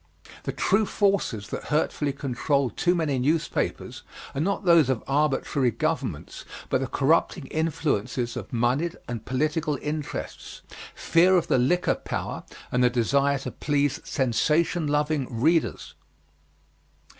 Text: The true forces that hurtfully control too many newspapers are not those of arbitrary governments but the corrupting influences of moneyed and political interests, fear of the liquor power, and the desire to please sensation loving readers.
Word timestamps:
The 0.45 0.51
true 0.51 0.87
forces 0.87 1.49
that 1.49 1.65
hurtfully 1.65 2.11
control 2.11 2.71
too 2.71 2.95
many 2.95 3.19
newspapers 3.19 4.01
are 4.33 4.41
not 4.41 4.65
those 4.65 4.89
of 4.89 5.03
arbitrary 5.07 5.69
governments 5.69 6.43
but 6.71 6.81
the 6.81 6.87
corrupting 6.87 7.45
influences 7.45 8.35
of 8.35 8.51
moneyed 8.51 8.97
and 9.07 9.23
political 9.23 9.77
interests, 9.79 10.63
fear 10.95 11.37
of 11.37 11.45
the 11.49 11.59
liquor 11.59 11.93
power, 11.93 12.43
and 12.71 12.83
the 12.83 12.89
desire 12.89 13.37
to 13.37 13.51
please 13.51 14.01
sensation 14.03 14.87
loving 14.87 15.27
readers. 15.39 15.93